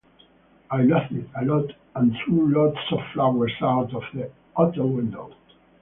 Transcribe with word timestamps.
I 0.71 0.81
laughed 0.81 1.13
a 1.39 1.45
lot 1.45 1.73
and 1.93 2.11
threw 2.25 2.49
lots 2.51 2.79
of 2.91 2.97
flowers 3.13 3.53
out 3.61 3.93
of 3.93 4.01
the 4.15 4.31
hotel 4.55 4.87
window. 4.87 5.31